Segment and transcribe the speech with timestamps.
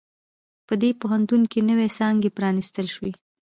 [0.67, 3.13] په دې پوهنتون کې نوی څانګي پرانیستل شوي